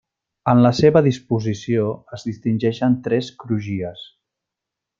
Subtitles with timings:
[0.53, 1.85] En la seva disposició
[2.19, 4.09] es distingeixen tres crugies.